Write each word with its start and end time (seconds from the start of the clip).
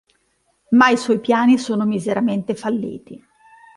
Ma 0.71 0.89
i 0.89 0.97
suoi 0.97 1.19
piani 1.19 1.59
sono 1.59 1.85
miseramente 1.85 2.55
falliti. 2.55 3.23